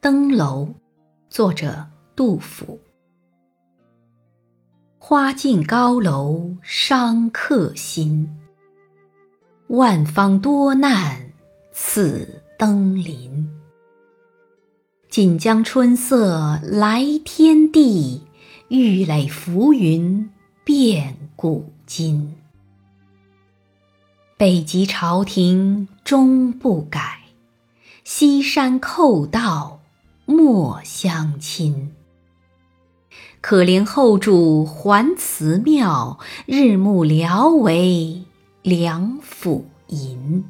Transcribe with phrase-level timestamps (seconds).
[0.00, 0.68] 登楼，
[1.28, 2.78] 作者杜甫。
[4.96, 8.28] 花径高楼伤客心，
[9.66, 11.32] 万方多难
[11.72, 13.50] 此登临。
[15.10, 18.22] 锦江春色来天地，
[18.68, 20.30] 玉垒浮云
[20.62, 22.36] 变古今。
[24.36, 27.22] 北极朝廷终不改，
[28.04, 29.77] 西山寇盗
[30.30, 31.94] 莫相亲。
[33.40, 38.24] 可怜后主还祠庙，日暮聊为
[38.60, 40.44] 梁甫吟。